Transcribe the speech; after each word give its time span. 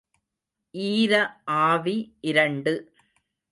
ஈர 0.75 1.13
ஆவி, 1.43 1.95
இரண்டு. 2.21 2.73